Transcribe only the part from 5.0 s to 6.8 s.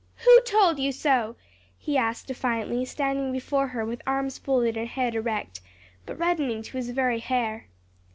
erect, but reddening to